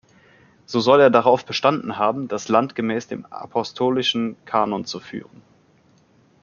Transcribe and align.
So 0.65 0.79
soll 0.79 0.99
er 0.99 1.11
darauf 1.11 1.45
bestanden 1.45 1.97
haben, 1.99 2.27
das 2.27 2.47
Land 2.49 2.73
gemäß 2.73 3.05
dem 3.05 3.23
apostolischen 3.27 4.35
Kanon 4.45 4.83
zu 4.83 4.99
führen. 4.99 5.43